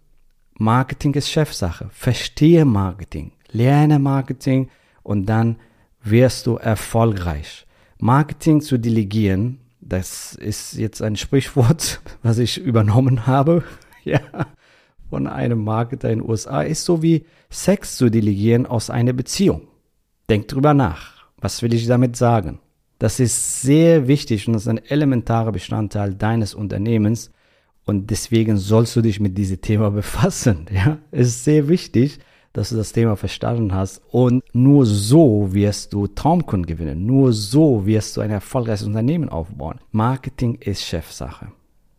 Marketing 0.58 1.14
ist 1.14 1.30
Chefsache. 1.30 1.88
Verstehe 1.92 2.66
Marketing, 2.66 3.32
lerne 3.52 4.00
Marketing 4.00 4.70
und 5.04 5.28
dann 5.28 5.58
wirst 6.04 6.48
du 6.48 6.58
erfolgreich. 6.58 7.66
Marketing 7.98 8.62
zu 8.62 8.78
delegieren, 8.78 9.60
das 9.82 10.36
ist 10.36 10.74
jetzt 10.74 11.02
ein 11.02 11.16
Sprichwort, 11.16 12.02
was 12.24 12.38
ich 12.38 12.58
übernommen 12.58 13.28
habe. 13.28 13.64
ja 14.04 14.20
von 15.14 15.28
einem 15.28 15.64
Marketer 15.64 16.10
in 16.10 16.22
den 16.22 16.28
USA 16.28 16.64
ist 16.64 16.86
so 16.86 17.04
wie 17.04 17.24
Sex 17.52 17.98
zu 17.98 18.10
delegieren 18.10 18.66
aus 18.66 18.90
einer 18.90 19.14
Beziehung. 19.14 19.68
Denk 20.28 20.48
drüber 20.48 20.74
nach. 20.74 21.28
Was 21.38 21.62
will 21.62 21.72
ich 21.76 21.86
damit 21.86 22.16
sagen? 22.16 22.58
Das 22.98 23.20
ist 23.20 23.62
sehr 23.62 24.08
wichtig 24.08 24.48
und 24.48 24.54
das 24.54 24.64
ist 24.64 24.70
ein 24.70 24.84
elementarer 24.84 25.52
Bestandteil 25.52 26.16
deines 26.16 26.56
Unternehmens 26.56 27.30
und 27.86 28.10
deswegen 28.10 28.58
sollst 28.58 28.96
du 28.96 29.02
dich 29.02 29.20
mit 29.20 29.38
diesem 29.38 29.62
Thema 29.62 29.92
befassen. 30.02 30.66
Ja, 30.74 30.98
ist 31.12 31.44
sehr 31.44 31.68
wichtig, 31.68 32.18
dass 32.54 32.70
du 32.70 32.76
das 32.76 32.94
Thema 32.94 33.16
verstanden 33.16 33.74
hast 33.74 34.02
und 34.12 34.44
nur 34.54 34.86
so 34.86 35.54
wirst 35.54 35.92
du 35.94 36.08
Traumkunden 36.08 36.68
gewinnen. 36.68 37.06
Nur 37.06 37.34
so 37.34 37.86
wirst 37.86 38.16
du 38.16 38.22
ein 38.22 38.32
erfolgreiches 38.32 38.86
Unternehmen 38.86 39.28
aufbauen. 39.28 39.80
Marketing 39.92 40.56
ist 40.56 40.84
Chefsache. 40.84 41.48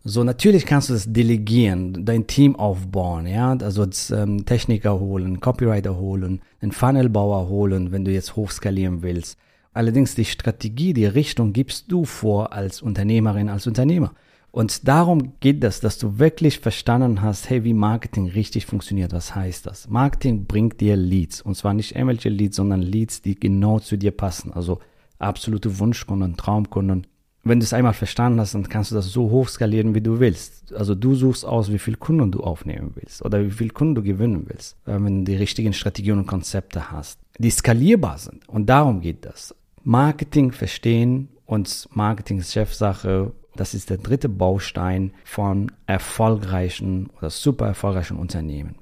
So, 0.07 0.23
natürlich 0.23 0.67
kannst 0.67 0.91
du 0.91 0.93
das 0.93 1.11
delegieren, 1.11 2.05
dein 2.05 2.27
Team 2.27 2.57
aufbauen, 2.57 3.27
ja, 3.27 3.53
also 3.53 3.87
ähm, 4.15 4.45
Techniker 4.45 5.01
holen, 5.01 5.41
Copywriter 5.41 5.97
holen, 5.97 6.43
einen 6.61 6.73
Funnelbauer 6.73 7.49
holen, 7.49 7.91
wenn 7.91 8.05
du 8.05 8.11
jetzt 8.11 8.37
hochskalieren 8.37 9.03
willst. 9.03 9.39
Allerdings 9.73 10.15
die 10.15 10.27
Strategie, 10.27 10.93
die 10.93 11.07
Richtung 11.07 11.55
gibst 11.55 11.91
du 11.91 12.05
vor 12.05 12.53
als 12.53 12.83
Unternehmerin, 12.83 13.49
als 13.49 13.67
Unternehmer. 13.67 14.13
Und 14.55 14.87
darum 14.87 15.33
geht 15.41 15.65
das, 15.65 15.81
dass 15.81 15.99
du 15.99 16.21
wirklich 16.21 16.61
verstanden 16.61 17.23
hast, 17.23 17.51
hey, 17.51 17.65
wie 17.65 17.75
Marketing 17.75 18.29
richtig 18.29 18.67
funktioniert. 18.67 19.13
Was 19.13 19.35
heißt 19.35 19.67
das? 19.67 19.89
Marketing 19.89 20.47
bringt 20.47 20.81
dir 20.81 20.95
Leads. 20.95 21.43
Und 21.43 21.57
zwar 21.57 21.75
nicht 21.75 21.97
irgendwelche 21.97 22.29
Leads, 22.29 22.55
sondern 22.55 22.81
Leads, 22.81 23.21
die 23.21 23.35
genau 23.35 23.81
zu 23.81 23.97
dir 23.97 24.13
passen. 24.13 24.53
Also 24.53 24.79
absolute 25.19 25.81
Wunschkunden, 25.81 26.37
Traumkunden, 26.37 27.09
wenn 27.43 27.59
du 27.59 27.65
es 27.65 27.73
einmal 27.73 27.95
verstanden 27.95 28.39
hast, 28.39 28.55
dann 28.55 28.69
kannst 28.69 28.93
du 28.93 28.95
das 28.95 29.07
so 29.07 29.29
hoch 29.29 29.49
skalieren, 29.49 29.93
wie 29.97 30.01
du 30.01 30.21
willst. 30.21 30.73
Also 30.73 30.95
du 30.95 31.17
suchst 31.17 31.45
aus, 31.45 31.73
wie 31.73 31.81
viele 31.81 31.97
Kunden 31.97 32.31
du 32.31 32.45
aufnehmen 32.45 32.93
willst 32.95 33.25
oder 33.25 33.45
wie 33.45 33.51
viele 33.51 33.71
Kunden 33.71 33.97
du 33.97 34.05
gewinnen 34.05 34.45
willst, 34.47 34.77
äh, 34.87 34.93
wenn 34.93 35.25
du 35.25 35.33
die 35.33 35.37
richtigen 35.37 35.73
Strategien 35.73 36.17
und 36.17 36.27
Konzepte 36.27 36.93
hast, 36.93 37.19
die 37.39 37.51
skalierbar 37.51 38.19
sind. 38.19 38.49
Und 38.49 38.67
darum 38.67 39.01
geht 39.01 39.25
das. 39.25 39.53
Marketing 39.83 40.53
verstehen 40.53 41.29
und 41.45 41.89
Marketing 41.93 42.39
ist 42.39 42.53
Chefsache. 42.53 43.33
Das 43.57 43.75
ist 43.75 43.91
der 43.91 43.99
dritte 43.99 44.29
Baustein 44.29 45.13
von 45.25 45.71
erfolgreichen 45.87 47.11
oder 47.19 47.31
super 47.31 47.67
erfolgreichen 47.67 48.17
Unternehmen. 48.17 48.77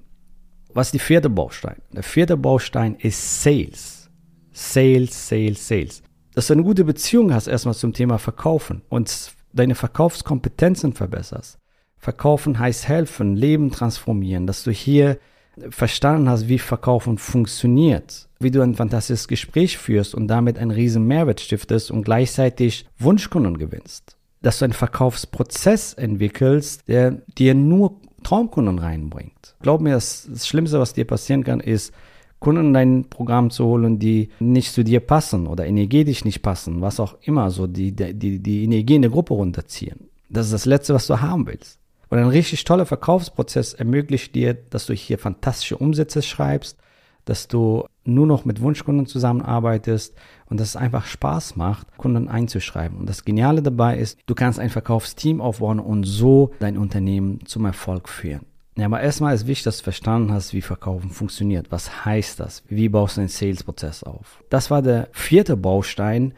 Was 0.72 0.88
ist 0.88 0.94
der 0.94 1.00
vierte 1.00 1.30
Baustein? 1.30 1.76
Der 1.92 2.02
vierte 2.02 2.36
Baustein 2.36 2.96
ist 2.96 3.42
Sales. 3.42 4.10
Sales, 4.52 5.28
Sales, 5.28 5.68
Sales 5.68 6.02
dass 6.34 6.46
du 6.46 6.54
eine 6.54 6.62
gute 6.62 6.84
Beziehung 6.84 7.32
hast 7.34 7.46
erstmal 7.46 7.74
zum 7.74 7.92
Thema 7.92 8.18
Verkaufen 8.18 8.82
und 8.88 9.32
deine 9.52 9.74
Verkaufskompetenzen 9.74 10.94
verbesserst. 10.94 11.58
Verkaufen 11.98 12.58
heißt 12.58 12.88
helfen, 12.88 13.36
Leben 13.36 13.70
transformieren, 13.70 14.46
dass 14.46 14.64
du 14.64 14.70
hier 14.70 15.18
verstanden 15.68 16.28
hast, 16.28 16.48
wie 16.48 16.58
Verkaufen 16.58 17.18
funktioniert, 17.18 18.28
wie 18.40 18.50
du 18.50 18.62
ein 18.62 18.74
fantastisches 18.74 19.28
Gespräch 19.28 19.76
führst 19.76 20.14
und 20.14 20.26
damit 20.26 20.58
einen 20.58 20.70
riesen 20.70 21.06
Mehrwert 21.06 21.40
stiftest 21.40 21.90
und 21.90 22.04
gleichzeitig 22.04 22.86
Wunschkunden 22.98 23.58
gewinnst. 23.58 24.16
Dass 24.42 24.58
du 24.58 24.64
einen 24.64 24.74
Verkaufsprozess 24.74 25.94
entwickelst, 25.94 26.88
der 26.88 27.12
dir 27.38 27.54
nur 27.54 28.00
Traumkunden 28.22 28.78
reinbringt. 28.78 29.56
Glaub 29.62 29.80
mir, 29.80 29.94
das, 29.94 30.28
das 30.30 30.46
Schlimmste, 30.46 30.78
was 30.78 30.92
dir 30.92 31.06
passieren 31.06 31.44
kann, 31.44 31.60
ist, 31.60 31.92
Kunden 32.42 32.66
in 32.66 32.74
dein 32.74 33.04
Programm 33.08 33.50
zu 33.50 33.64
holen, 33.64 33.98
die 34.00 34.30
nicht 34.40 34.72
zu 34.72 34.82
dir 34.82 35.00
passen 35.00 35.46
oder 35.46 35.64
energetisch 35.64 36.24
nicht 36.24 36.42
passen, 36.42 36.80
was 36.80 36.98
auch 36.98 37.16
immer, 37.22 37.50
so 37.50 37.68
die, 37.68 37.92
die, 37.92 38.40
die 38.40 38.64
Energie 38.64 38.96
in 38.96 39.02
der 39.02 39.12
Gruppe 39.12 39.34
runterziehen. 39.34 40.10
Das 40.28 40.46
ist 40.46 40.52
das 40.52 40.64
Letzte, 40.64 40.92
was 40.92 41.06
du 41.06 41.20
haben 41.20 41.46
willst. 41.46 41.78
Und 42.08 42.18
ein 42.18 42.26
richtig 42.28 42.64
toller 42.64 42.84
Verkaufsprozess 42.84 43.74
ermöglicht 43.74 44.34
dir, 44.34 44.54
dass 44.54 44.86
du 44.86 44.92
hier 44.92 45.18
fantastische 45.18 45.78
Umsätze 45.78 46.20
schreibst, 46.20 46.76
dass 47.24 47.48
du 47.48 47.84
nur 48.04 48.26
noch 48.26 48.44
mit 48.44 48.60
Wunschkunden 48.60 49.06
zusammenarbeitest 49.06 50.14
und 50.46 50.58
dass 50.60 50.70
es 50.70 50.76
einfach 50.76 51.06
Spaß 51.06 51.56
macht, 51.56 51.96
Kunden 51.96 52.28
einzuschreiben. 52.28 52.98
Und 52.98 53.08
das 53.08 53.24
Geniale 53.24 53.62
dabei 53.62 53.98
ist, 53.98 54.18
du 54.26 54.34
kannst 54.34 54.58
ein 54.58 54.70
Verkaufsteam 54.70 55.40
aufbauen 55.40 55.80
und 55.80 56.04
so 56.04 56.52
dein 56.58 56.76
Unternehmen 56.76 57.46
zum 57.46 57.64
Erfolg 57.64 58.08
führen. 58.08 58.46
Ja, 58.76 58.86
aber 58.86 59.00
erstmal 59.02 59.34
ist 59.34 59.46
wichtig, 59.46 59.64
dass 59.64 59.78
du 59.78 59.84
verstanden 59.84 60.32
hast, 60.32 60.54
wie 60.54 60.62
Verkaufen 60.62 61.10
funktioniert. 61.10 61.70
Was 61.70 62.06
heißt 62.06 62.40
das? 62.40 62.62
Wie 62.68 62.88
baust 62.88 63.16
du 63.16 63.20
einen 63.20 63.28
Sales-Prozess 63.28 64.02
auf? 64.02 64.42
Das 64.48 64.70
war 64.70 64.80
der 64.80 65.08
vierte 65.12 65.58
Baustein. 65.58 66.32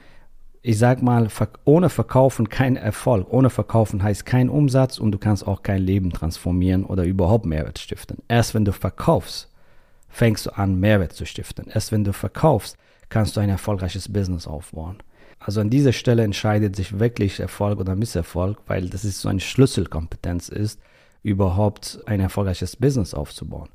Ich 0.60 0.78
sag 0.78 1.00
mal, 1.00 1.28
ohne 1.64 1.90
Verkaufen 1.90 2.48
kein 2.48 2.76
Erfolg. 2.76 3.28
Ohne 3.30 3.50
Verkaufen 3.50 4.02
heißt 4.02 4.26
kein 4.26 4.48
Umsatz 4.48 4.98
und 4.98 5.12
du 5.12 5.18
kannst 5.18 5.46
auch 5.46 5.62
kein 5.62 5.82
Leben 5.82 6.10
transformieren 6.10 6.84
oder 6.84 7.04
überhaupt 7.04 7.46
Mehrwert 7.46 7.78
stiften. 7.78 8.18
Erst 8.26 8.54
wenn 8.54 8.64
du 8.64 8.72
verkaufst, 8.72 9.53
fängst 10.14 10.46
du 10.46 10.56
an, 10.56 10.78
Mehrwert 10.78 11.12
zu 11.12 11.26
stiften. 11.26 11.66
Erst 11.68 11.90
wenn 11.90 12.04
du 12.04 12.12
verkaufst, 12.12 12.78
kannst 13.08 13.36
du 13.36 13.40
ein 13.40 13.50
erfolgreiches 13.50 14.12
Business 14.12 14.46
aufbauen. 14.46 14.98
Also 15.40 15.60
an 15.60 15.70
dieser 15.70 15.92
Stelle 15.92 16.22
entscheidet 16.22 16.76
sich 16.76 17.00
wirklich 17.00 17.40
Erfolg 17.40 17.80
oder 17.80 17.96
Misserfolg, 17.96 18.58
weil 18.66 18.88
das 18.88 19.04
ist 19.04 19.20
so 19.20 19.28
eine 19.28 19.40
Schlüsselkompetenz 19.40 20.48
ist 20.48 20.80
überhaupt 21.22 22.00
ein 22.06 22.20
erfolgreiches 22.20 22.76
Business 22.76 23.12
aufzubauen. 23.12 23.70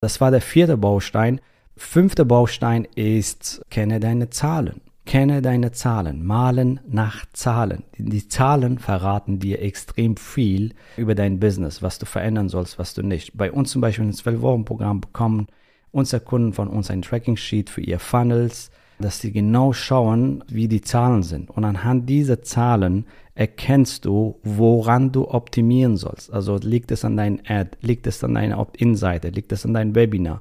Das 0.00 0.20
war 0.20 0.30
der 0.30 0.42
vierte 0.42 0.76
Baustein. 0.76 1.40
Fünfter 1.76 2.24
Baustein 2.24 2.86
ist, 2.94 3.62
kenne 3.70 4.00
deine 4.00 4.30
Zahlen. 4.30 4.80
Kenne 5.06 5.42
deine 5.42 5.72
Zahlen, 5.72 6.24
malen 6.24 6.80
nach 6.86 7.26
Zahlen. 7.32 7.84
Die 7.98 8.28
Zahlen 8.28 8.78
verraten 8.78 9.38
dir 9.38 9.60
extrem 9.60 10.16
viel 10.16 10.74
über 10.96 11.14
dein 11.14 11.40
Business, 11.40 11.82
was 11.82 11.98
du 11.98 12.06
verändern 12.06 12.48
sollst, 12.48 12.78
was 12.78 12.94
du 12.94 13.02
nicht. 13.02 13.36
Bei 13.36 13.50
uns 13.50 13.70
zum 13.70 13.80
Beispiel 13.80 14.06
ein 14.06 14.12
12-Wochen-Programm 14.12 15.00
bekommen 15.00 15.46
unsere 15.94 16.22
Kunden 16.22 16.52
von 16.52 16.68
uns 16.68 16.90
ein 16.90 17.02
Tracking-Sheet 17.02 17.70
für 17.70 17.80
ihr 17.80 17.98
Funnels, 17.98 18.70
dass 18.98 19.20
sie 19.20 19.32
genau 19.32 19.72
schauen, 19.72 20.44
wie 20.48 20.68
die 20.68 20.80
Zahlen 20.80 21.22
sind. 21.22 21.50
Und 21.50 21.64
anhand 21.64 22.08
dieser 22.08 22.42
Zahlen 22.42 23.06
erkennst 23.34 24.04
du, 24.04 24.38
woran 24.42 25.12
du 25.12 25.28
optimieren 25.28 25.96
sollst. 25.96 26.32
Also 26.32 26.56
liegt 26.56 26.90
es 26.90 27.04
an 27.04 27.16
deinem 27.16 27.40
Ad, 27.46 27.70
liegt 27.80 28.06
es 28.06 28.22
an 28.22 28.34
deiner 28.34 28.58
Opt-in-Seite, 28.58 29.30
liegt 29.30 29.52
es 29.52 29.64
an 29.64 29.74
deinem 29.74 29.94
Webinar, 29.94 30.40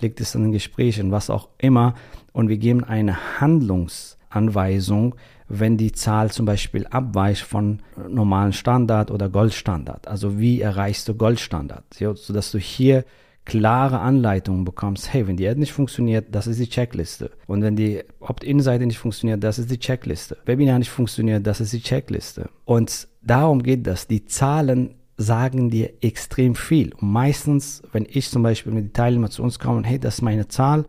liegt 0.00 0.20
es 0.20 0.36
an 0.36 0.42
den 0.42 0.52
Gesprächen, 0.52 1.10
was 1.10 1.30
auch 1.30 1.48
immer. 1.58 1.94
Und 2.32 2.48
wir 2.48 2.58
geben 2.58 2.84
eine 2.84 3.40
Handlungs- 3.40 4.18
Anweisung, 4.30 5.14
wenn 5.48 5.76
die 5.76 5.92
Zahl 5.92 6.30
zum 6.30 6.44
Beispiel 6.44 6.86
abweicht 6.86 7.42
von 7.42 7.80
normalen 8.08 8.52
Standard 8.52 9.10
oder 9.10 9.28
Goldstandard. 9.28 10.06
Also 10.06 10.38
wie 10.38 10.60
erreichst 10.60 11.08
du 11.08 11.14
Goldstandard? 11.14 11.84
Sodass 11.94 12.50
du 12.52 12.58
hier 12.58 13.04
klare 13.48 13.98
Anleitungen 13.98 14.64
bekommst, 14.64 15.12
hey, 15.12 15.26
wenn 15.26 15.36
die 15.36 15.48
Ad 15.48 15.58
nicht 15.58 15.72
funktioniert, 15.72 16.26
das 16.30 16.46
ist 16.46 16.60
die 16.60 16.68
Checkliste. 16.68 17.32
Und 17.46 17.62
wenn 17.62 17.74
die 17.74 18.04
Opt-in-Seite 18.20 18.86
nicht 18.86 18.98
funktioniert, 18.98 19.42
das 19.42 19.58
ist 19.58 19.70
die 19.70 19.78
Checkliste. 19.78 20.36
Webinar 20.44 20.78
nicht 20.78 20.90
funktioniert, 20.90 21.46
das 21.46 21.60
ist 21.60 21.72
die 21.72 21.82
Checkliste. 21.82 22.50
Und 22.64 23.08
darum 23.22 23.62
geht 23.62 23.86
das. 23.86 24.06
Die 24.06 24.26
Zahlen 24.26 24.94
sagen 25.16 25.70
dir 25.70 25.94
extrem 26.02 26.54
viel. 26.54 26.92
Und 26.94 27.10
meistens, 27.10 27.82
wenn 27.90 28.06
ich 28.08 28.30
zum 28.30 28.42
Beispiel 28.44 28.72
mit 28.72 28.84
den 28.84 28.92
Teilnehmern 28.92 29.30
zu 29.30 29.42
uns 29.42 29.58
komme, 29.58 29.82
hey, 29.84 29.98
das 29.98 30.16
ist 30.16 30.22
meine 30.22 30.46
Zahl 30.46 30.84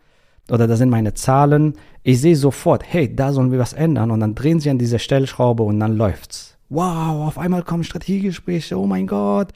oder 0.52 0.68
das 0.68 0.80
sind 0.80 0.90
meine 0.90 1.14
Zahlen, 1.14 1.74
ich 2.04 2.22
sehe 2.22 2.36
sofort, 2.36 2.84
hey, 2.86 3.14
da 3.14 3.32
sollen 3.32 3.52
wir 3.52 3.60
was 3.60 3.74
ändern 3.74 4.12
und 4.12 4.20
dann 4.20 4.36
drehen 4.36 4.60
sie 4.60 4.70
an 4.70 4.78
dieser 4.78 5.00
Stellschraube 5.00 5.64
und 5.64 5.80
dann 5.80 5.96
läuft's. 5.96 6.58
Wow, 6.70 7.28
auf 7.28 7.38
einmal 7.40 7.64
kommen 7.64 7.84
Strategiegespräche, 7.84 8.78
oh 8.78 8.86
mein 8.86 9.08
Gott, 9.08 9.54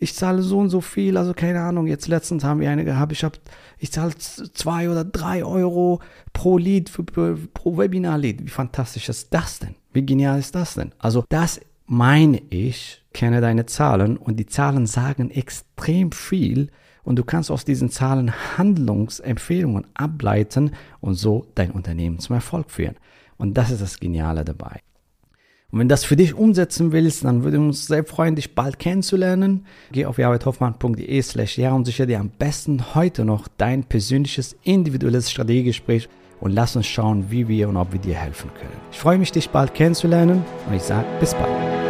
ich 0.00 0.14
zahle 0.14 0.42
so 0.42 0.58
und 0.58 0.70
so 0.70 0.80
viel, 0.80 1.18
also 1.18 1.34
keine 1.34 1.60
Ahnung, 1.60 1.86
jetzt 1.86 2.08
letztens 2.08 2.42
haben 2.42 2.60
wir 2.60 2.70
eine 2.70 2.84
gehabt, 2.84 3.12
ich 3.12 3.22
habe, 3.22 3.38
ich 3.78 3.92
zahle 3.92 4.14
zwei 4.16 4.88
oder 4.88 5.04
drei 5.04 5.44
Euro 5.44 6.00
pro 6.32 6.56
Lied, 6.56 6.88
für, 6.88 7.04
pro 7.04 7.76
Webinar-Lied. 7.76 8.42
Wie 8.42 8.48
fantastisch 8.48 9.10
ist 9.10 9.32
das 9.32 9.58
denn? 9.58 9.74
Wie 9.92 10.04
genial 10.04 10.38
ist 10.38 10.54
das 10.54 10.74
denn? 10.74 10.92
Also 10.98 11.24
das 11.28 11.60
meine 11.86 12.40
ich, 12.48 13.04
kenne 13.12 13.42
deine 13.42 13.66
Zahlen 13.66 14.16
und 14.16 14.38
die 14.38 14.46
Zahlen 14.46 14.86
sagen 14.86 15.30
extrem 15.30 16.12
viel 16.12 16.70
und 17.02 17.16
du 17.16 17.24
kannst 17.24 17.50
aus 17.50 17.66
diesen 17.66 17.90
Zahlen 17.90 18.32
Handlungsempfehlungen 18.56 19.86
ableiten 19.92 20.72
und 21.00 21.14
so 21.14 21.46
dein 21.54 21.72
Unternehmen 21.72 22.20
zum 22.20 22.36
Erfolg 22.36 22.70
führen. 22.70 22.96
Und 23.36 23.54
das 23.54 23.70
ist 23.70 23.82
das 23.82 24.00
Geniale 24.00 24.44
dabei. 24.44 24.80
Und 25.72 25.78
wenn 25.78 25.88
das 25.88 26.04
für 26.04 26.16
dich 26.16 26.34
umsetzen 26.34 26.92
willst, 26.92 27.24
dann 27.24 27.44
würde 27.44 27.58
uns 27.60 27.86
sehr 27.86 28.04
freuen, 28.04 28.34
dich 28.34 28.54
bald 28.54 28.78
kennenzulernen. 28.78 29.66
Geh 29.92 30.06
auf 30.06 30.18
jahwethoffmann.de 30.18 31.22
slash 31.22 31.58
ja 31.58 31.72
und 31.72 31.84
sichere 31.84 32.06
dir 32.06 32.20
am 32.20 32.30
besten 32.30 32.94
heute 32.94 33.24
noch 33.24 33.46
dein 33.56 33.84
persönliches, 33.84 34.56
individuelles 34.64 35.30
Strategiegespräch 35.30 36.08
und 36.40 36.52
lass 36.52 36.74
uns 36.74 36.86
schauen, 36.86 37.30
wie 37.30 37.46
wir 37.48 37.68
und 37.68 37.76
ob 37.76 37.92
wir 37.92 38.00
dir 38.00 38.16
helfen 38.16 38.50
können. 38.54 38.80
Ich 38.90 38.98
freue 38.98 39.18
mich, 39.18 39.30
dich 39.30 39.50
bald 39.50 39.74
kennenzulernen 39.74 40.44
und 40.68 40.74
ich 40.74 40.82
sage 40.82 41.06
bis 41.20 41.34
bald. 41.34 41.89